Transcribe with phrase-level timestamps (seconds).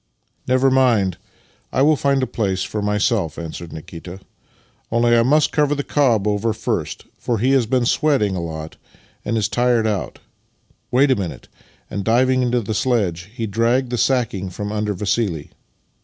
[0.47, 1.19] "Never mind;
[1.71, 4.19] I will f:nd a place for myself/' answered Nikita."
[4.91, 8.77] Only, I must cover the cob over first, for he has been sweating a lot
[9.23, 10.17] and is tired out.
[10.89, 11.49] Wait a minute"—
[11.91, 12.03] and.
[12.03, 15.51] diving into the sledge, he dragged the sacking from under Vassili.